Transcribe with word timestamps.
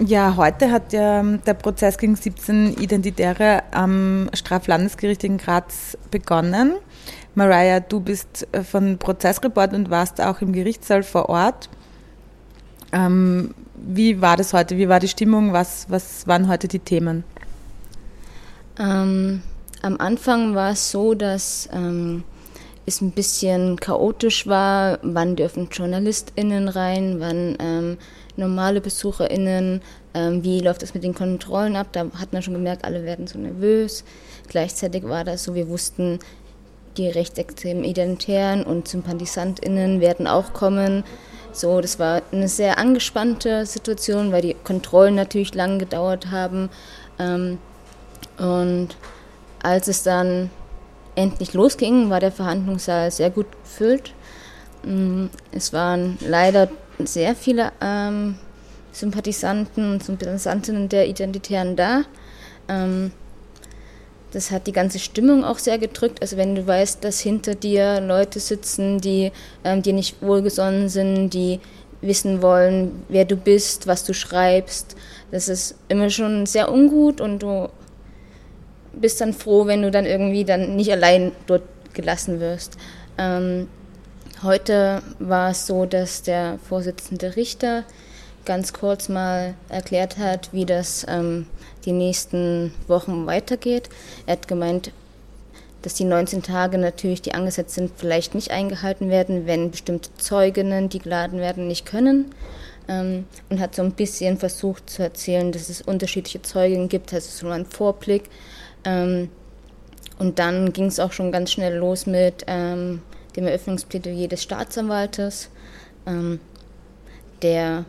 Ja, 0.00 0.36
heute 0.36 0.70
hat 0.70 0.92
ja 0.92 1.22
der 1.22 1.54
Prozess 1.54 1.98
gegen 1.98 2.14
17 2.14 2.74
Identitäre 2.80 3.64
am 3.72 4.30
Straflandesgericht 4.32 5.24
in 5.24 5.38
Graz 5.38 5.98
begonnen. 6.12 6.76
Mariah, 7.34 7.80
du 7.80 7.98
bist 7.98 8.46
äh, 8.52 8.62
von 8.62 8.98
Prozessreport 8.98 9.72
und 9.72 9.90
warst 9.90 10.20
auch 10.20 10.40
im 10.40 10.52
Gerichtssaal 10.52 11.02
vor 11.02 11.28
Ort. 11.28 11.68
Ähm, 12.92 13.54
wie 13.74 14.20
war 14.20 14.36
das 14.36 14.52
heute? 14.52 14.76
Wie 14.76 14.88
war 14.88 15.00
die 15.00 15.08
Stimmung? 15.08 15.52
Was, 15.52 15.86
was 15.88 16.28
waren 16.28 16.46
heute 16.46 16.68
die 16.68 16.78
Themen? 16.78 17.24
Ähm, 18.78 19.42
am 19.82 19.96
Anfang 19.98 20.54
war 20.54 20.70
es 20.70 20.92
so, 20.92 21.14
dass 21.14 21.68
ähm, 21.72 22.22
es 22.86 23.00
ein 23.00 23.10
bisschen 23.10 23.76
chaotisch 23.76 24.46
war. 24.46 25.00
Wann 25.02 25.34
dürfen 25.34 25.68
JournalistInnen 25.72 26.68
rein? 26.68 27.16
Wann 27.18 27.56
ähm, 27.58 27.98
normale 28.38 28.80
BesucherInnen, 28.80 29.82
ähm, 30.14 30.44
wie 30.44 30.60
läuft 30.60 30.82
es 30.82 30.94
mit 30.94 31.04
den 31.04 31.14
Kontrollen 31.14 31.76
ab? 31.76 31.88
Da 31.92 32.06
hat 32.18 32.32
man 32.32 32.42
schon 32.42 32.54
gemerkt, 32.54 32.84
alle 32.84 33.04
werden 33.04 33.26
so 33.26 33.38
nervös. 33.38 34.04
Gleichzeitig 34.48 35.04
war 35.04 35.24
das 35.24 35.44
so, 35.44 35.54
wir 35.54 35.68
wussten, 35.68 36.20
die 36.96 37.08
rechtsextremen 37.08 37.84
Identitären 37.84 38.64
und 38.64 38.88
SympathisantInnen 38.88 40.00
werden 40.00 40.26
auch 40.26 40.52
kommen. 40.52 41.04
So, 41.52 41.80
das 41.80 41.98
war 41.98 42.22
eine 42.32 42.48
sehr 42.48 42.78
angespannte 42.78 43.66
Situation, 43.66 44.32
weil 44.32 44.42
die 44.42 44.56
Kontrollen 44.64 45.14
natürlich 45.14 45.54
lang 45.54 45.78
gedauert 45.78 46.30
haben. 46.30 46.70
Ähm, 47.18 47.58
und 48.38 48.96
als 49.62 49.88
es 49.88 50.02
dann 50.02 50.50
endlich 51.14 51.52
losging, 51.52 52.10
war 52.10 52.20
der 52.20 52.32
Verhandlungssaal 52.32 53.10
sehr 53.10 53.30
gut 53.30 53.46
gefüllt. 53.64 54.12
Mm, 54.84 55.26
es 55.50 55.72
waren 55.72 56.18
leider 56.20 56.68
sehr 57.06 57.34
viele 57.34 57.72
ähm, 57.80 58.36
Sympathisanten 58.92 59.92
und 59.92 60.02
Sympathisantinnen 60.02 60.88
der 60.88 61.08
Identitären 61.08 61.76
da. 61.76 62.02
Ähm, 62.68 63.12
das 64.32 64.50
hat 64.50 64.66
die 64.66 64.72
ganze 64.72 64.98
Stimmung 64.98 65.44
auch 65.44 65.58
sehr 65.58 65.78
gedrückt. 65.78 66.20
Also 66.20 66.36
wenn 66.36 66.54
du 66.54 66.66
weißt, 66.66 67.02
dass 67.02 67.20
hinter 67.20 67.54
dir 67.54 68.00
Leute 68.00 68.40
sitzen, 68.40 69.00
die 69.00 69.32
ähm, 69.64 69.82
dir 69.82 69.94
nicht 69.94 70.20
wohlgesonnen 70.20 70.88
sind, 70.88 71.30
die 71.30 71.60
wissen 72.00 72.42
wollen, 72.42 73.04
wer 73.08 73.24
du 73.24 73.36
bist, 73.36 73.86
was 73.86 74.04
du 74.04 74.12
schreibst, 74.12 74.96
das 75.30 75.48
ist 75.48 75.74
immer 75.88 76.10
schon 76.10 76.46
sehr 76.46 76.70
ungut 76.70 77.20
und 77.20 77.42
du 77.42 77.68
bist 78.92 79.20
dann 79.20 79.32
froh, 79.32 79.66
wenn 79.66 79.82
du 79.82 79.90
dann 79.90 80.06
irgendwie 80.06 80.44
dann 80.44 80.76
nicht 80.76 80.92
allein 80.92 81.32
dort 81.46 81.62
gelassen 81.94 82.40
wirst. 82.40 82.76
Ähm, 83.16 83.68
Heute 84.44 85.02
war 85.18 85.50
es 85.50 85.66
so, 85.66 85.84
dass 85.84 86.22
der 86.22 86.60
Vorsitzende 86.68 87.34
Richter 87.34 87.82
ganz 88.44 88.72
kurz 88.72 89.08
mal 89.08 89.54
erklärt 89.68 90.16
hat, 90.16 90.52
wie 90.52 90.64
das 90.64 91.04
ähm, 91.08 91.46
die 91.84 91.90
nächsten 91.90 92.72
Wochen 92.86 93.26
weitergeht. 93.26 93.88
Er 94.26 94.34
hat 94.34 94.46
gemeint, 94.46 94.92
dass 95.82 95.94
die 95.94 96.04
19 96.04 96.44
Tage 96.44 96.78
natürlich, 96.78 97.20
die 97.20 97.34
angesetzt 97.34 97.74
sind, 97.74 97.90
vielleicht 97.96 98.36
nicht 98.36 98.52
eingehalten 98.52 99.10
werden, 99.10 99.46
wenn 99.46 99.72
bestimmte 99.72 100.10
Zeuginnen, 100.18 100.88
die 100.88 101.00
geladen 101.00 101.40
werden, 101.40 101.66
nicht 101.66 101.84
können. 101.84 102.32
Ähm, 102.86 103.26
und 103.50 103.58
hat 103.58 103.74
so 103.74 103.82
ein 103.82 103.92
bisschen 103.92 104.38
versucht 104.38 104.88
zu 104.88 105.02
erzählen, 105.02 105.50
dass 105.50 105.68
es 105.68 105.82
unterschiedliche 105.82 106.42
Zeuginnen 106.42 106.88
gibt, 106.88 107.12
das 107.12 107.26
ist 107.26 107.38
so 107.38 107.48
ein 107.48 107.66
Vorblick. 107.66 108.30
Ähm, 108.84 109.30
und 110.20 110.38
dann 110.38 110.72
ging 110.72 110.86
es 110.86 111.00
auch 111.00 111.12
schon 111.12 111.32
ganz 111.32 111.50
schnell 111.50 111.76
los 111.76 112.06
mit 112.06 112.44
ähm, 112.46 113.02
dem 113.38 113.46
Eröffnungsplädoyer 113.46 114.28
des 114.28 114.42
Staatsanwaltes, 114.42 115.48
ähm, 116.06 116.40
der 117.42 117.84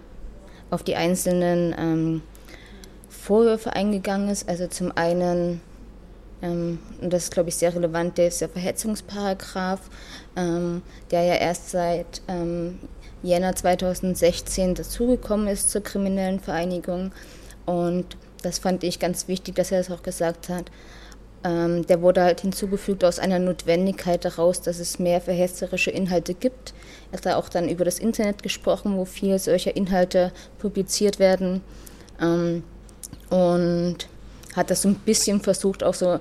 auf 0.69 0.83
die 0.83 0.95
einzelnen 0.95 1.75
ähm, 1.77 2.21
Vorwürfe 3.09 3.73
eingegangen 3.73 4.29
ist. 4.29 4.47
Also 4.47 4.67
zum 4.67 4.95
einen, 4.95 5.61
ähm, 6.41 6.79
und 7.01 7.11
das 7.11 7.23
ist 7.23 7.33
glaube 7.33 7.49
ich 7.49 7.55
sehr 7.55 7.73
relevant, 7.73 8.17
der 8.17 8.27
ist 8.27 8.41
der 8.41 8.49
Verhetzungsparagraf, 8.49 9.81
ähm, 10.35 10.83
der 11.09 11.23
ja 11.23 11.35
erst 11.35 11.71
seit 11.71 12.21
ähm, 12.27 12.79
Jänner 13.23 13.55
2016 13.55 14.75
dazugekommen 14.75 15.47
ist 15.47 15.71
zur 15.71 15.81
kriminellen 15.81 16.39
Vereinigung. 16.39 17.11
Und 17.65 18.17
das 18.43 18.59
fand 18.59 18.83
ich 18.83 18.99
ganz 18.99 19.27
wichtig, 19.27 19.55
dass 19.55 19.71
er 19.71 19.79
das 19.79 19.91
auch 19.91 20.03
gesagt 20.03 20.49
hat. 20.49 20.71
Ähm, 21.43 21.85
der 21.87 22.01
wurde 22.01 22.21
halt 22.23 22.41
hinzugefügt 22.41 23.05
aus 23.05 23.17
einer 23.17 23.39
Notwendigkeit 23.39 24.25
daraus, 24.25 24.61
dass 24.61 24.79
es 24.79 24.99
mehr 24.99 25.21
verhetzerische 25.21 25.91
Inhalte 25.91 26.33
gibt. 26.33 26.73
Er 27.11 27.17
hat 27.17 27.25
da 27.25 27.35
auch 27.37 27.47
dann 27.47 27.69
über 27.69 27.85
das 27.85 27.99
Internet 27.99 28.43
gesprochen, 28.43 28.97
wo 28.97 29.05
viel 29.05 29.39
solcher 29.39 29.75
Inhalte 29.75 30.33
publiziert 30.57 31.17
werden. 31.19 31.61
Ähm, 32.21 32.63
und 33.29 33.97
hat 34.55 34.69
das 34.69 34.81
so 34.81 34.89
ein 34.89 34.95
bisschen 34.95 35.39
versucht, 35.39 35.83
auch 35.83 35.93
so 35.93 36.19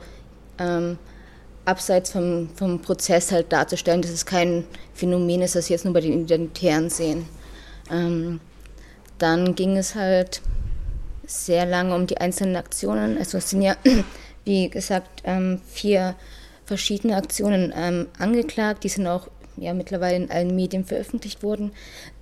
ähm, 0.58 0.98
abseits 1.64 2.12
vom, 2.12 2.48
vom 2.54 2.80
Prozess 2.80 3.32
halt 3.32 3.52
darzustellen, 3.52 4.02
dass 4.02 4.10
es 4.10 4.24
kein 4.24 4.64
Phänomen 4.94 5.42
ist, 5.42 5.54
das 5.54 5.68
wir 5.68 5.74
jetzt 5.74 5.84
nur 5.84 5.94
bei 5.94 6.00
den 6.00 6.22
Identitären 6.22 6.90
sehen. 6.90 7.26
Ähm, 7.90 8.40
dann 9.18 9.54
ging 9.54 9.76
es 9.76 9.94
halt 9.94 10.40
sehr 11.26 11.66
lange 11.66 11.94
um 11.94 12.06
die 12.06 12.18
einzelnen 12.18 12.56
Aktionen. 12.56 13.18
Also 13.18 13.38
es 13.38 13.50
sind 13.50 13.62
ja 13.62 13.76
wie 14.48 14.70
gesagt, 14.70 15.22
ähm, 15.24 15.60
vier 15.68 16.16
verschiedene 16.64 17.16
Aktionen 17.16 17.72
ähm, 17.76 18.08
angeklagt. 18.18 18.82
Die 18.82 18.88
sind 18.88 19.06
auch 19.06 19.28
ja, 19.58 19.74
mittlerweile 19.74 20.16
in 20.16 20.30
allen 20.30 20.56
Medien 20.56 20.84
veröffentlicht 20.84 21.42
worden, 21.42 21.72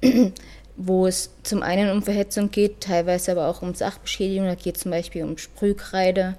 wo 0.77 1.07
es 1.07 1.31
zum 1.45 1.63
einen 1.63 1.91
um 1.91 2.03
Verhetzung 2.03 2.51
geht, 2.51 2.81
teilweise 2.81 3.33
aber 3.33 3.47
auch 3.47 3.63
um 3.63 3.75
Sachbeschädigung. 3.75 4.47
Da 4.47 4.57
geht 4.57 4.77
es 4.77 4.83
zum 4.83 4.91
Beispiel 4.91 5.23
um 5.23 5.39
Sprühkreide 5.39 6.37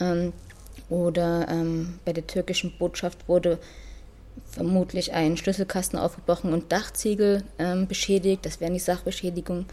ähm, 0.00 0.32
oder 0.88 1.46
bei 2.06 2.14
der 2.14 2.26
türkischen 2.26 2.72
Botschaft 2.78 3.28
wurde 3.28 3.58
vermutlich 4.50 5.12
ein 5.12 5.36
Schlüsselkasten 5.36 5.98
aufgebrochen 5.98 6.54
und 6.54 6.72
Dachziegel 6.72 7.42
beschädigt. 7.86 8.46
Das 8.46 8.62
wären 8.62 8.72
die 8.72 8.78
Sachbeschädigungen. 8.78 9.66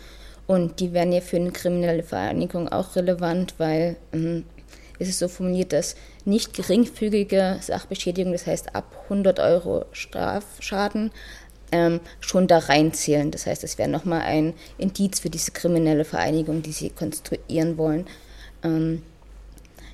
Und 0.46 0.82
die 0.82 0.92
wären 0.92 1.14
ja 1.14 1.22
für 1.22 1.38
eine 1.38 1.52
kriminelle 1.52 2.04
Vereinigung 2.04 2.68
auch 2.68 2.98
relevant, 2.98 3.54
weil 3.60 3.96
ist 5.00 5.10
es 5.10 5.20
so 5.20 5.28
formuliert, 5.28 5.74
dass 5.74 5.96
nicht 6.24 6.54
geringfügige 6.54 7.58
Sachbeschädigung, 7.62 8.32
das 8.32 8.48
heißt 8.48 8.76
ab 8.76 9.06
100 9.06 9.40
Euro 9.40 9.86
Strafschaden, 9.92 11.12
ähm, 11.72 12.00
schon 12.20 12.48
da 12.48 12.60
reinzählen. 12.60 13.32
Das 13.32 13.46
heißt, 13.46 13.64
es 13.64 13.78
wäre 13.78 13.90
nochmal 13.90 14.22
ein 14.22 14.54
Indiz 14.78 15.20
für 15.20 15.30
diese 15.30 15.52
kriminelle 15.52 16.06
Vereinigung, 16.06 16.62
die 16.62 16.72
sie 16.72 16.90
konstruieren 16.90 17.78
wollen. 17.78 18.06
Ähm, 18.64 19.02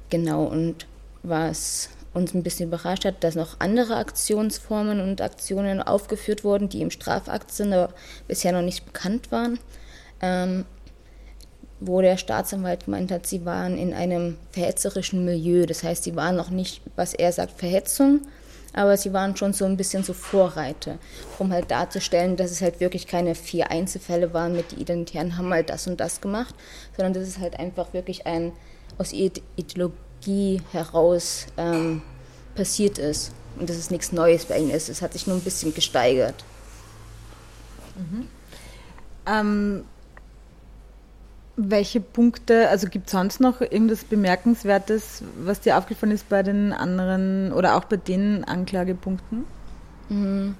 genau, 0.09 0.43
und 0.43 0.85
was 1.23 1.89
uns 2.13 2.33
ein 2.33 2.43
bisschen 2.43 2.67
überrascht 2.67 3.05
hat, 3.05 3.23
dass 3.23 3.35
noch 3.35 3.59
andere 3.59 3.95
Aktionsformen 3.95 4.99
und 4.99 5.21
Aktionen 5.21 5.81
aufgeführt 5.81 6.43
wurden, 6.43 6.67
die 6.67 6.81
im 6.81 6.91
Strafakt 6.91 7.51
sind, 7.51 7.73
aber 7.73 7.93
bisher 8.27 8.51
noch 8.51 8.61
nicht 8.61 8.85
bekannt 8.85 9.31
waren. 9.31 9.59
Ähm, 10.21 10.65
wo 11.81 11.99
der 11.99 12.17
Staatsanwalt 12.17 12.85
gemeint 12.85 13.11
hat, 13.11 13.25
sie 13.25 13.43
waren 13.43 13.77
in 13.77 13.93
einem 13.93 14.37
verhetzerischen 14.51 15.25
Milieu. 15.25 15.65
Das 15.65 15.83
heißt, 15.83 16.03
sie 16.03 16.15
waren 16.15 16.35
noch 16.35 16.51
nicht, 16.51 16.81
was 16.95 17.15
er 17.15 17.31
sagt, 17.31 17.59
Verhetzung, 17.59 18.21
aber 18.71 18.95
sie 18.95 19.11
waren 19.13 19.35
schon 19.35 19.51
so 19.51 19.65
ein 19.65 19.77
bisschen 19.77 20.03
so 20.03 20.13
Vorreiter, 20.13 20.99
um 21.39 21.51
halt 21.51 21.71
darzustellen, 21.71 22.37
dass 22.37 22.51
es 22.51 22.61
halt 22.61 22.79
wirklich 22.79 23.07
keine 23.07 23.33
vier 23.33 23.71
Einzelfälle 23.71 24.31
waren 24.31 24.55
mit 24.55 24.71
die 24.71 24.81
Identitären 24.81 25.37
haben 25.37 25.51
halt 25.51 25.69
das 25.69 25.87
und 25.87 25.99
das 25.99 26.21
gemacht, 26.21 26.53
sondern 26.95 27.13
dass 27.13 27.27
es 27.27 27.39
halt 27.39 27.59
einfach 27.59 27.93
wirklich 27.93 28.27
ein 28.27 28.53
aus 28.99 29.11
Ideologie 29.11 30.61
heraus 30.71 31.47
ähm, 31.57 32.03
passiert 32.55 32.99
ist 32.99 33.31
und 33.59 33.69
dass 33.69 33.77
es 33.77 33.89
nichts 33.89 34.11
Neues 34.11 34.45
bei 34.45 34.59
ihnen 34.59 34.69
ist. 34.69 34.87
Es 34.87 35.01
hat 35.01 35.13
sich 35.13 35.25
nur 35.25 35.35
ein 35.35 35.41
bisschen 35.41 35.73
gesteigert. 35.73 36.45
Mhm. 37.95 38.27
Ähm, 39.25 39.83
welche 41.69 41.99
Punkte, 41.99 42.69
also 42.69 42.87
gibt 42.87 43.07
es 43.07 43.11
sonst 43.11 43.39
noch 43.39 43.61
irgendwas 43.61 44.03
Bemerkenswertes, 44.03 45.23
was 45.43 45.59
dir 45.61 45.77
aufgefallen 45.77 46.11
ist 46.11 46.27
bei 46.29 46.43
den 46.43 46.73
anderen 46.73 47.51
oder 47.53 47.75
auch 47.75 47.85
bei 47.85 47.97
den 47.97 48.43
Anklagepunkten? 48.43 49.45
Mhm. 50.09 50.55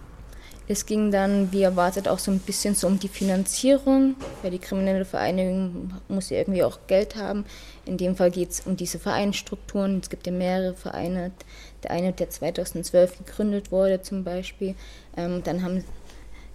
Es 0.67 0.85
ging 0.85 1.11
dann, 1.11 1.51
wie 1.51 1.63
erwartet, 1.63 2.07
auch 2.07 2.19
so 2.19 2.31
ein 2.31 2.39
bisschen 2.39 2.75
so 2.75 2.87
um 2.87 2.97
die 2.97 3.09
Finanzierung, 3.09 4.15
weil 4.41 4.51
die 4.51 4.59
kriminelle 4.59 5.03
Vereinigung 5.03 5.91
muss 6.07 6.29
ja 6.29 6.37
irgendwie 6.37 6.63
auch 6.63 6.79
Geld 6.87 7.17
haben. 7.17 7.43
In 7.85 7.97
dem 7.97 8.15
Fall 8.15 8.31
geht 8.31 8.51
es 8.51 8.61
um 8.61 8.77
diese 8.77 8.97
Vereinsstrukturen. 8.97 9.99
Es 10.01 10.09
gibt 10.09 10.27
ja 10.27 10.31
mehrere 10.31 10.73
Vereine. 10.73 11.31
Der 11.83 11.91
eine, 11.91 12.13
der 12.13 12.29
2012 12.29 13.17
gegründet 13.17 13.71
wurde 13.71 14.01
zum 14.01 14.23
Beispiel. 14.23 14.75
Ähm, 15.17 15.41
dann 15.43 15.61
haben 15.61 15.83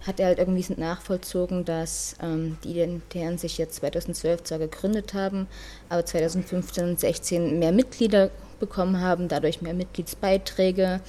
hat 0.07 0.19
er 0.19 0.27
halt 0.27 0.39
irgendwie 0.39 0.65
nachvollzogen, 0.77 1.65
dass 1.65 2.15
ähm, 2.21 2.57
die 2.63 2.71
Identitären 2.71 3.37
sich 3.37 3.57
jetzt 3.57 3.75
2012 3.75 4.43
zwar 4.43 4.59
gegründet 4.59 5.13
haben, 5.13 5.47
aber 5.89 6.05
2015 6.05 6.83
und 6.85 6.99
2016 6.99 7.59
mehr 7.59 7.73
Mitglieder 7.73 8.31
bekommen 8.59 9.01
haben, 9.01 9.27
dadurch 9.27 9.61
mehr 9.61 9.73
Mitgliedsbeiträge, 9.73 11.01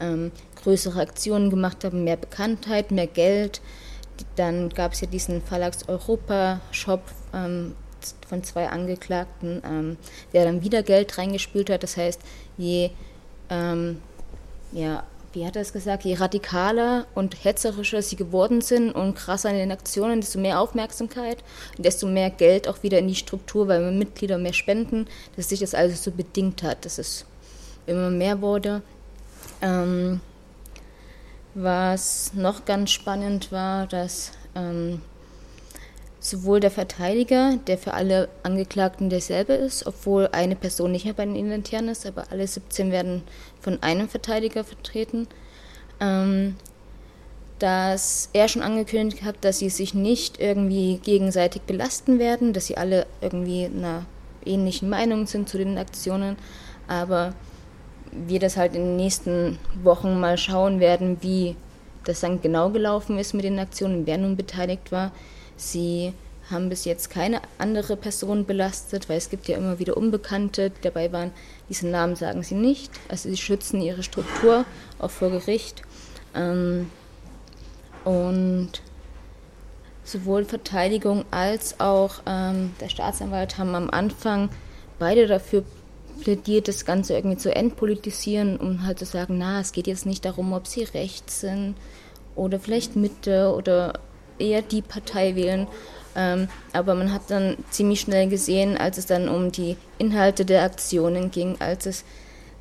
ähm, 0.00 0.32
größere 0.62 1.00
Aktionen 1.00 1.50
gemacht 1.50 1.84
haben, 1.84 2.04
mehr 2.04 2.16
Bekanntheit, 2.16 2.90
mehr 2.90 3.06
Geld. 3.06 3.60
Dann 4.34 4.70
gab 4.70 4.94
es 4.94 5.02
ja 5.02 5.06
diesen 5.06 5.42
Verlags 5.42 5.88
Europa-Shop, 5.88 7.02
ähm, 7.32 7.74
von 8.28 8.42
zwei 8.44 8.68
Angeklagten, 8.68 9.62
ähm, 9.64 9.96
der 10.32 10.44
dann 10.44 10.62
wieder 10.62 10.82
Geld 10.82 11.18
reingespült 11.18 11.70
hat. 11.70 11.82
Das 11.82 11.96
heißt, 11.96 12.20
je, 12.56 12.90
ähm, 13.50 14.00
ja, 14.72 15.04
wie 15.32 15.46
hat 15.46 15.56
er 15.56 15.62
es 15.62 15.72
gesagt, 15.72 16.04
je 16.04 16.14
radikaler 16.14 17.06
und 17.14 17.44
hetzerischer 17.44 18.02
sie 18.02 18.16
geworden 18.16 18.60
sind 18.60 18.92
und 18.92 19.14
krasser 19.14 19.50
in 19.50 19.56
den 19.56 19.72
Aktionen, 19.72 20.20
desto 20.20 20.38
mehr 20.38 20.60
Aufmerksamkeit 20.60 21.38
und 21.76 21.84
desto 21.84 22.06
mehr 22.06 22.30
Geld 22.30 22.66
auch 22.68 22.82
wieder 22.82 22.98
in 22.98 23.08
die 23.08 23.14
Struktur, 23.14 23.68
weil 23.68 23.92
Mitglieder 23.92 24.38
mehr 24.38 24.52
spenden, 24.52 25.06
dass 25.36 25.50
sich 25.50 25.60
das 25.60 25.74
also 25.74 25.94
so 25.96 26.10
bedingt 26.10 26.62
hat, 26.62 26.84
dass 26.84 26.98
es 26.98 27.24
immer 27.86 28.10
mehr 28.10 28.40
wurde. 28.40 28.82
Ähm, 29.60 30.20
was 31.54 32.32
noch 32.34 32.64
ganz 32.64 32.90
spannend 32.90 33.50
war, 33.50 33.86
dass 33.86 34.32
ähm, 34.54 35.02
sowohl 36.30 36.60
der 36.60 36.70
Verteidiger, 36.70 37.58
der 37.66 37.78
für 37.78 37.94
alle 37.94 38.28
Angeklagten 38.42 39.10
derselbe 39.10 39.54
ist, 39.54 39.86
obwohl 39.86 40.28
eine 40.32 40.56
Person 40.56 40.92
nicht 40.92 41.04
mehr 41.04 41.14
bei 41.14 41.24
den 41.24 41.36
Inventären 41.36 41.88
ist, 41.88 42.06
aber 42.06 42.24
alle 42.30 42.46
17 42.46 42.90
werden 42.92 43.22
von 43.60 43.82
einem 43.82 44.08
Verteidiger 44.08 44.64
vertreten, 44.64 45.26
ähm, 46.00 46.56
dass 47.58 48.30
er 48.32 48.48
schon 48.48 48.62
angekündigt 48.62 49.24
hat, 49.24 49.36
dass 49.40 49.58
sie 49.58 49.70
sich 49.70 49.94
nicht 49.94 50.40
irgendwie 50.40 51.00
gegenseitig 51.02 51.62
belasten 51.62 52.18
werden, 52.18 52.52
dass 52.52 52.66
sie 52.66 52.76
alle 52.76 53.06
irgendwie 53.20 53.66
einer 53.66 54.06
ähnlichen 54.44 54.88
Meinung 54.88 55.26
sind 55.26 55.48
zu 55.48 55.58
den 55.58 55.76
Aktionen, 55.76 56.36
aber 56.86 57.34
wir 58.12 58.40
das 58.40 58.56
halt 58.56 58.74
in 58.74 58.82
den 58.82 58.96
nächsten 58.96 59.58
Wochen 59.82 60.18
mal 60.20 60.38
schauen 60.38 60.80
werden, 60.80 61.18
wie 61.20 61.56
das 62.04 62.20
dann 62.20 62.40
genau 62.40 62.70
gelaufen 62.70 63.18
ist 63.18 63.34
mit 63.34 63.44
den 63.44 63.58
Aktionen, 63.58 64.06
wer 64.06 64.18
nun 64.18 64.36
beteiligt 64.36 64.92
war. 64.92 65.12
Sie 65.58 66.14
haben 66.50 66.70
bis 66.70 66.86
jetzt 66.86 67.10
keine 67.10 67.42
andere 67.58 67.96
Person 67.96 68.46
belastet, 68.46 69.08
weil 69.08 69.18
es 69.18 69.28
gibt 69.28 69.48
ja 69.48 69.56
immer 69.56 69.78
wieder 69.78 69.96
Unbekannte, 69.96 70.70
die 70.70 70.80
dabei 70.80 71.12
waren. 71.12 71.32
Diesen 71.68 71.90
Namen 71.90 72.16
sagen 72.16 72.42
sie 72.42 72.54
nicht. 72.54 72.90
Also 73.08 73.28
sie 73.28 73.36
schützen 73.36 73.82
ihre 73.82 74.02
Struktur 74.02 74.64
auch 74.98 75.10
vor 75.10 75.30
Gericht. 75.30 75.82
Ähm, 76.34 76.90
und 78.04 78.70
sowohl 80.04 80.44
Verteidigung 80.46 81.26
als 81.30 81.80
auch 81.80 82.20
ähm, 82.24 82.74
der 82.80 82.88
Staatsanwalt 82.88 83.58
haben 83.58 83.74
am 83.74 83.90
Anfang 83.90 84.48
beide 84.98 85.26
dafür 85.26 85.64
plädiert, 86.22 86.66
das 86.68 86.84
Ganze 86.84 87.14
irgendwie 87.14 87.36
zu 87.36 87.54
entpolitisieren, 87.54 88.56
um 88.56 88.84
halt 88.86 88.98
zu 88.98 89.04
sagen, 89.04 89.38
na, 89.38 89.60
es 89.60 89.72
geht 89.72 89.86
jetzt 89.86 90.06
nicht 90.06 90.24
darum, 90.24 90.52
ob 90.52 90.66
sie 90.66 90.84
rechts 90.84 91.40
sind 91.40 91.76
oder 92.34 92.58
vielleicht 92.58 92.96
Mitte 92.96 93.52
oder 93.54 94.00
eher 94.38 94.62
die 94.62 94.82
Partei 94.82 95.34
wählen. 95.34 95.66
Ähm, 96.16 96.48
aber 96.72 96.94
man 96.94 97.12
hat 97.12 97.30
dann 97.30 97.56
ziemlich 97.70 98.00
schnell 98.00 98.28
gesehen, 98.28 98.76
als 98.76 98.98
es 98.98 99.06
dann 99.06 99.28
um 99.28 99.52
die 99.52 99.76
Inhalte 99.98 100.44
der 100.44 100.62
Aktionen 100.62 101.30
ging, 101.30 101.56
als 101.60 101.86
es 101.86 102.04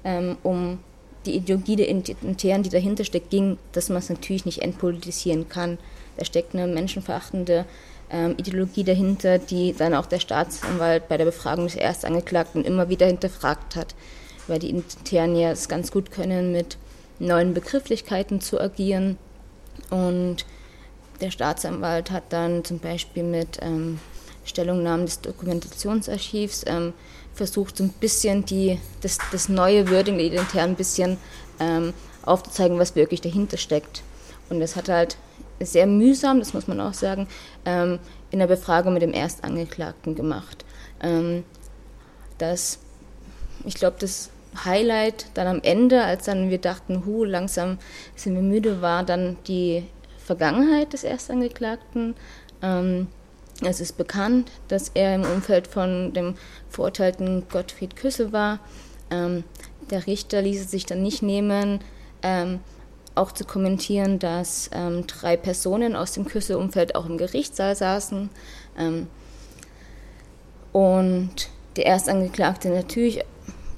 ähm, 0.03 0.37
um 0.43 0.79
die 1.25 1.35
Ideologie 1.35 1.75
der 1.75 1.87
Internen, 1.87 2.63
die 2.63 2.69
dahinter 2.69 3.03
steckt, 3.03 3.29
ging, 3.29 3.57
dass 3.73 3.89
man 3.89 3.97
es 3.97 4.09
natürlich 4.09 4.45
nicht 4.45 4.61
entpolitisieren 4.61 5.49
kann. 5.49 5.77
Da 6.17 6.25
steckt 6.25 6.55
eine 6.55 6.67
menschenverachtende 6.67 7.65
ähm, 8.09 8.35
Ideologie 8.37 8.83
dahinter, 8.83 9.37
die 9.37 9.73
dann 9.73 9.93
auch 9.93 10.05
der 10.05 10.19
Staatsanwalt 10.19 11.07
bei 11.07 11.17
der 11.17 11.25
Befragung 11.25 11.65
des 11.65 11.75
Erstangeklagten 11.75 12.63
immer 12.63 12.89
wieder 12.89 13.05
hinterfragt 13.05 13.75
hat, 13.75 13.95
weil 14.47 14.59
die 14.59 14.69
Internen 14.69 15.35
ja 15.35 15.51
es 15.51 15.67
ganz 15.67 15.91
gut 15.91 16.11
können, 16.11 16.51
mit 16.51 16.77
neuen 17.19 17.53
Begrifflichkeiten 17.53 18.39
zu 18.39 18.59
agieren. 18.59 19.17
Und 19.89 20.45
der 21.21 21.31
Staatsanwalt 21.31 22.11
hat 22.11 22.23
dann 22.29 22.63
zum 22.63 22.79
Beispiel 22.79 23.23
mit 23.23 23.59
ähm, 23.61 23.99
Stellungnahmen 24.45 25.05
des 25.05 25.21
Dokumentationsarchivs 25.21 26.63
ähm, 26.67 26.93
versucht, 27.33 27.77
so 27.77 27.83
ein 27.83 27.89
bisschen 27.89 28.45
die, 28.45 28.79
das, 29.01 29.17
das 29.31 29.49
neue 29.49 29.89
Wording 29.89 30.17
der 30.17 30.27
Identitär 30.27 30.63
ein 30.63 30.75
bisschen 30.75 31.17
ähm, 31.59 31.93
aufzuzeigen, 32.23 32.79
was 32.79 32.95
wirklich 32.95 33.21
dahinter 33.21 33.57
steckt. 33.57 34.03
Und 34.49 34.59
das 34.59 34.75
hat 34.75 34.89
halt 34.89 35.17
sehr 35.59 35.87
mühsam, 35.87 36.39
das 36.39 36.53
muss 36.53 36.67
man 36.67 36.79
auch 36.79 36.93
sagen, 36.93 37.27
ähm, 37.65 37.99
in 38.31 38.39
der 38.39 38.47
Befragung 38.47 38.93
mit 38.93 39.01
dem 39.01 39.13
Erstangeklagten 39.13 40.15
gemacht. 40.15 40.65
Ähm, 41.01 41.43
das, 42.37 42.79
ich 43.65 43.75
glaube, 43.75 43.97
das 43.99 44.29
Highlight 44.65 45.27
dann 45.33 45.47
am 45.47 45.61
Ende, 45.63 46.03
als 46.03 46.25
dann 46.25 46.49
wir 46.49 46.59
dachten, 46.59 47.05
hu, 47.05 47.23
langsam 47.23 47.77
sind 48.15 48.35
wir 48.35 48.41
müde, 48.41 48.81
war 48.81 49.03
dann 49.03 49.37
die 49.47 49.83
Vergangenheit 50.27 50.91
des 50.91 51.05
Erstangeklagten. 51.05 52.13
Ähm, 52.61 53.07
es 53.63 53.79
ist 53.79 53.97
bekannt, 53.97 54.51
dass 54.67 54.91
er 54.93 55.15
im 55.15 55.23
Umfeld 55.23 55.67
von 55.67 56.13
dem 56.13 56.35
verurteilten 56.69 57.47
Gottfried 57.49 57.95
Küsse 57.95 58.31
war. 58.33 58.59
Ähm, 59.09 59.45
der 59.89 60.05
Richter 60.05 60.41
ließ 60.41 60.65
es 60.65 60.69
sich 60.69 60.85
dann 60.85 61.01
nicht 61.01 61.23
nehmen, 61.23 61.79
ähm, 62.21 62.59
auch 63.15 63.31
zu 63.31 63.45
kommentieren, 63.45 64.19
dass 64.19 64.69
ähm, 64.73 65.07
drei 65.07 65.37
Personen 65.37 65.95
aus 65.95 66.11
dem 66.11 66.25
Küsse-Umfeld 66.25 66.93
auch 66.95 67.05
im 67.05 67.17
Gerichtssaal 67.17 67.75
saßen. 67.75 68.29
Ähm, 68.77 69.07
und 70.73 71.49
der 71.77 71.85
Erstangeklagte 71.85 72.69
natürlich 72.69 73.23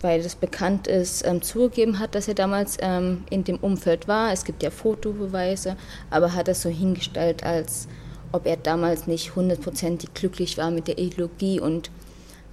weil 0.02 0.22
das 0.22 0.36
bekannt 0.36 0.88
ist, 0.88 1.26
ähm, 1.26 1.42
zugegeben 1.42 2.00
hat, 2.00 2.16
dass 2.16 2.28
er 2.28 2.34
damals 2.34 2.78
ähm, 2.82 3.24
in 3.30 3.44
dem 3.44 3.58
Umfeld 3.58 4.08
war. 4.08 4.32
Es 4.32 4.46
gibt 4.46 4.64
ja 4.64 4.70
Fotobeweise, 4.70 5.76
aber 6.10 6.34
hat 6.34 6.48
das 6.48 6.62
so 6.62 6.70
hingestellt, 6.70 7.44
als 7.44 7.88
ob 8.32 8.46
er 8.46 8.58
damals 8.58 9.08
nicht 9.08 9.36
hundertprozentig 9.36 10.14
glücklich 10.14 10.58
war 10.58 10.72
mit 10.72 10.88
der 10.88 10.98
Ideologie 10.98 11.60
und 11.60 11.90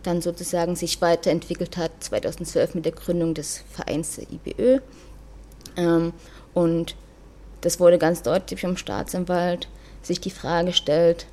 dann 0.03 0.23
sozusagen 0.23 0.77
sich 0.77 1.01
weiterentwickelt 1.01 1.77
hat, 1.77 1.91
2012 2.01 2.75
mit 2.77 2.85
der 2.85 2.93
Gründung 2.93 3.35
des 3.35 3.63
Vereins 3.71 4.17
der 4.17 4.27
IBÖ. 4.31 4.81
Ähm, 5.77 6.13
und 6.55 6.97
das 7.61 7.81
wurde 7.81 7.99
ganz 7.99 8.23
deutlich 8.23 8.61
vom 8.61 8.77
Staatsanwalt 8.77 9.69
sich 10.03 10.21
die 10.21 10.31
Frage 10.31 10.69
gestellt, 10.69 11.27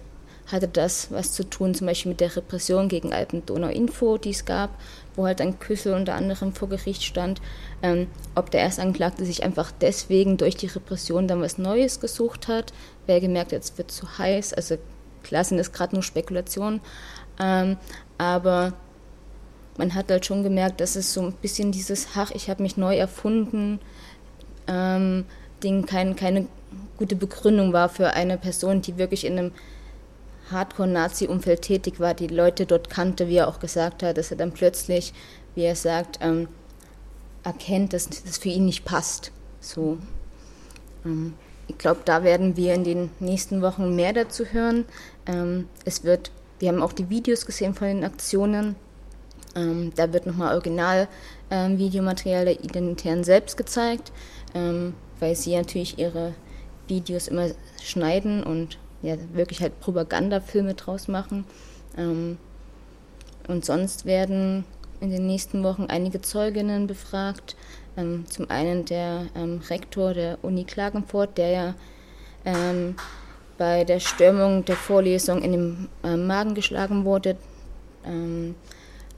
hatte 0.48 0.68
das 0.68 1.12
was 1.12 1.32
zu 1.32 1.50
tun, 1.50 1.74
zum 1.74 1.88
Beispiel 1.88 2.12
mit 2.12 2.20
der 2.20 2.36
Repression 2.36 2.90
gegen 2.90 3.14
Alpen-Donau-Info, 3.14 4.18
die 4.18 4.32
es 4.32 4.46
gab, 4.46 4.78
wo 5.16 5.26
halt 5.26 5.42
ein 5.42 5.60
Küssel 5.60 5.94
unter 5.94 6.16
anderem 6.16 6.54
vor 6.54 6.70
Gericht 6.70 7.04
stand, 7.04 7.42
ähm, 7.82 8.08
ob 8.36 8.52
der 8.52 8.62
Erstangeklagte 8.62 9.26
sich 9.26 9.44
einfach 9.44 9.72
deswegen 9.72 10.38
durch 10.38 10.56
die 10.56 10.68
Repression 10.68 11.28
dann 11.28 11.42
was 11.42 11.58
Neues 11.58 12.00
gesucht 12.00 12.48
hat, 12.48 12.74
wer 13.06 13.20
gemerkt 13.22 13.54
hat, 13.54 13.62
es 13.62 13.78
wird 13.78 13.92
zu 13.92 14.18
heiß, 14.18 14.54
also 14.54 14.78
klar 15.24 15.44
sind 15.44 15.58
das 15.58 15.72
gerade 15.72 15.96
nur 15.96 16.04
Spekulationen, 16.04 16.82
ähm, 17.40 17.78
aber 18.18 18.74
man 19.78 19.96
hat 19.96 20.12
halt 20.12 20.26
schon 20.26 20.44
gemerkt, 20.44 20.82
dass 20.82 20.96
es 20.96 21.14
so 21.14 21.22
ein 21.22 21.34
bisschen 21.34 21.72
dieses, 21.72 22.08
ach, 22.16 22.32
ich 22.32 22.50
habe 22.50 22.62
mich 22.62 22.78
neu 22.78 22.96
erfunden, 22.96 23.80
ähm, 24.68 25.26
Ding 25.64 25.86
kein, 25.86 26.16
keine 26.16 26.48
gute 26.98 27.16
Begründung 27.16 27.74
war 27.74 27.90
für 27.90 28.12
eine 28.12 28.38
Person, 28.38 28.82
die 28.82 28.98
wirklich 28.98 29.26
in 29.26 29.38
einem 29.38 29.52
Hardcore-Nazi-Umfeld 30.54 31.62
tätig 31.62 32.00
war, 32.00 32.14
die 32.14 32.28
Leute 32.28 32.66
dort 32.66 32.90
kannte, 32.90 33.28
wie 33.28 33.38
er 33.38 33.48
auch 33.48 33.60
gesagt 33.60 34.04
hat, 34.04 34.18
dass 34.18 34.32
er 34.32 34.38
dann 34.38 34.52
plötzlich, 34.52 35.14
wie 35.56 35.64
er 35.64 35.76
sagt, 35.76 36.20
ähm, 36.22 36.48
erkennt, 37.44 37.94
dass 37.94 38.10
das 38.10 38.38
für 38.38 38.50
ihn 38.50 38.66
nicht 38.66 38.86
passt. 38.86 39.32
So. 39.60 39.98
Ähm, 41.06 41.34
ich 41.68 41.78
glaube, 41.78 42.02
da 42.06 42.24
werden 42.24 42.58
wir 42.58 42.74
in 42.74 42.84
den 42.84 43.10
nächsten 43.20 43.62
Wochen 43.62 43.96
mehr 43.96 44.14
dazu 44.14 44.46
hören. 44.46 44.86
Ähm, 45.26 45.68
es 45.86 46.04
wird, 46.04 46.32
wir 46.60 46.70
haben 46.70 46.82
auch 46.82 46.94
die 46.94 47.10
Videos 47.10 47.46
gesehen 47.46 47.74
von 47.74 47.88
den 47.88 48.04
Aktionen. 48.04 48.76
Ähm, 49.56 49.92
da 49.96 50.12
wird 50.12 50.26
nochmal 50.26 50.56
Original-Videomaterial 50.56 52.42
ähm, 52.42 52.46
der 52.46 52.64
Identitären 52.64 53.24
selbst 53.24 53.56
gezeigt, 53.56 54.12
ähm, 54.54 54.94
weil 55.20 55.36
sie 55.36 55.56
natürlich 55.56 56.00
ihre 56.00 56.34
Videos 56.88 57.28
immer 57.28 57.50
schneiden 57.82 58.44
und 58.44 58.78
ja, 59.04 59.16
wirklich 59.34 59.62
halt 59.62 59.80
Propagandafilme 59.80 60.74
draus 60.74 61.08
machen. 61.08 61.46
Ähm, 61.96 62.38
und 63.48 63.66
sonst 63.66 64.06
werden 64.06 64.64
in 65.02 65.12
den 65.12 65.28
nächsten 65.28 65.64
Wochen 65.64 65.86
einige 65.90 66.22
Zeuginnen 66.22 66.88
befragt. 66.88 67.56
Ähm, 67.98 68.26
zum 68.28 68.50
einen 68.50 68.86
der 68.86 69.28
ähm, 69.36 69.62
Rektor 69.70 70.14
der 70.14 70.40
Uni 70.42 70.64
Klagenfurt, 70.64 71.38
der 71.38 71.50
ja 71.50 71.76
ähm, 72.46 72.96
bei 73.58 73.84
der 73.84 74.00
Stürmung 74.00 74.66
der 74.66 74.76
Vorlesung 74.76 75.42
in 75.42 75.52
den 75.52 75.90
äh, 76.04 76.16
Magen 76.16 76.56
geschlagen 76.56 77.06
wurde, 77.06 77.36
ähm, 78.06 78.56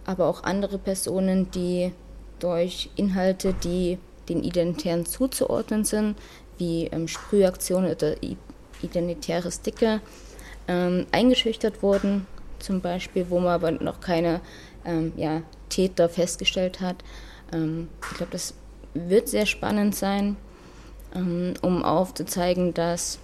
aber 0.05 0.27
auch 0.27 0.43
andere 0.43 0.77
Personen, 0.77 1.49
die 1.51 1.93
durch 2.39 2.89
Inhalte, 2.95 3.53
die 3.53 3.97
den 4.27 4.43
Identitären 4.43 5.05
zuzuordnen 5.05 5.85
sind, 5.85 6.15
wie 6.57 6.87
ähm, 6.87 7.07
Sprühaktionen 7.07 7.91
oder 7.91 8.15
identitäre 8.85 9.51
Sticker 9.51 10.01
ähm, 10.67 11.05
eingeschüchtert 11.11 11.83
wurden, 11.83 12.25
zum 12.59 12.81
Beispiel, 12.81 13.29
wo 13.29 13.39
man 13.39 13.53
aber 13.53 13.71
noch 13.71 13.99
keine 13.99 14.41
ähm, 14.85 15.13
ja, 15.15 15.41
Täter 15.69 16.09
festgestellt 16.09 16.81
hat. 16.81 17.03
Ähm, 17.51 17.89
ich 18.09 18.17
glaube, 18.17 18.31
das 18.31 18.53
wird 18.93 19.27
sehr 19.27 19.45
spannend 19.45 19.95
sein, 19.95 20.37
ähm, 21.13 21.53
um 21.61 21.83
aufzuzeigen, 21.83 22.73
dass 22.73 23.19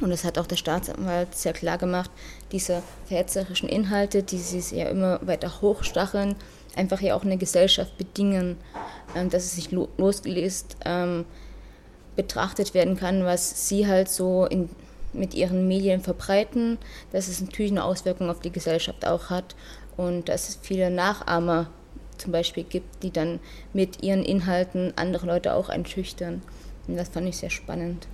Und 0.00 0.10
das 0.10 0.24
hat 0.24 0.36
auch 0.38 0.46
der 0.46 0.56
Staatsanwalt 0.56 1.34
sehr 1.34 1.54
klar 1.54 1.78
gemacht, 1.78 2.10
diese 2.52 2.82
verhetzerischen 3.06 3.68
Inhalte, 3.68 4.22
die 4.22 4.38
sie 4.38 4.76
ja 4.76 4.88
immer 4.88 5.20
weiter 5.26 5.62
hochstacheln, 5.62 6.36
einfach 6.76 7.00
ja 7.00 7.14
auch 7.14 7.24
eine 7.24 7.38
Gesellschaft 7.38 7.96
bedingen, 7.96 8.58
ähm, 9.14 9.30
dass 9.30 9.44
es 9.44 9.54
sich 9.56 9.70
losgelöst 9.70 10.76
ähm, 10.84 11.24
betrachtet 12.14 12.74
werden 12.74 12.96
kann, 12.96 13.24
was 13.24 13.68
sie 13.68 13.86
halt 13.86 14.08
so 14.08 14.46
in, 14.46 14.68
mit 15.16 15.34
ihren 15.34 15.66
Medien 15.68 16.00
verbreiten, 16.00 16.78
dass 17.12 17.28
es 17.28 17.40
natürlich 17.40 17.72
eine 17.72 17.84
Auswirkung 17.84 18.30
auf 18.30 18.40
die 18.40 18.52
Gesellschaft 18.52 19.06
auch 19.06 19.30
hat 19.30 19.56
und 19.96 20.28
dass 20.28 20.48
es 20.48 20.58
viele 20.62 20.90
Nachahmer 20.90 21.70
zum 22.18 22.32
Beispiel 22.32 22.64
gibt, 22.64 23.02
die 23.02 23.10
dann 23.10 23.40
mit 23.72 24.02
ihren 24.02 24.24
Inhalten 24.24 24.92
andere 24.96 25.26
Leute 25.26 25.54
auch 25.54 25.68
einschüchtern. 25.68 26.42
Und 26.88 26.96
das 26.96 27.08
fand 27.08 27.28
ich 27.28 27.36
sehr 27.36 27.50
spannend. 27.50 28.06